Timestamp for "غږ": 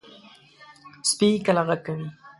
1.67-1.79